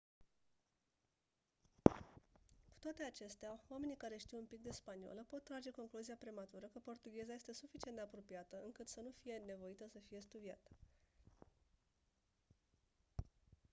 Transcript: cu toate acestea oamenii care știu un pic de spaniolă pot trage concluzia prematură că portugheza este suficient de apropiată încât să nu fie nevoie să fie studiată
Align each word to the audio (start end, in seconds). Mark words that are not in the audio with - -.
cu 2.69 2.77
toate 2.79 3.03
acestea 3.03 3.61
oamenii 3.67 3.95
care 3.95 4.17
știu 4.17 4.37
un 4.37 4.45
pic 4.45 4.61
de 4.61 4.71
spaniolă 4.71 5.23
pot 5.27 5.43
trage 5.43 5.71
concluzia 5.71 6.15
prematură 6.19 6.65
că 6.65 6.79
portugheza 6.79 7.33
este 7.33 7.53
suficient 7.53 7.97
de 7.97 8.03
apropiată 8.03 8.61
încât 8.65 8.87
să 8.87 8.99
nu 9.03 9.11
fie 9.21 9.41
nevoie 9.45 9.73
să 9.91 9.99
fie 10.07 10.21
studiată 10.21 10.71